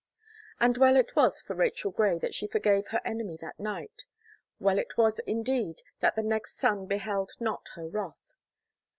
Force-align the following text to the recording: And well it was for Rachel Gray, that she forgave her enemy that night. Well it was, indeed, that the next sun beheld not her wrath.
And 0.59 0.77
well 0.77 0.95
it 0.95 1.15
was 1.15 1.43
for 1.43 1.53
Rachel 1.53 1.91
Gray, 1.91 2.17
that 2.17 2.33
she 2.33 2.47
forgave 2.47 2.87
her 2.87 3.01
enemy 3.05 3.37
that 3.39 3.59
night. 3.59 4.05
Well 4.59 4.79
it 4.79 4.97
was, 4.97 5.19
indeed, 5.27 5.83
that 5.99 6.15
the 6.15 6.23
next 6.23 6.57
sun 6.57 6.87
beheld 6.87 7.33
not 7.39 7.67
her 7.75 7.87
wrath. 7.87 8.33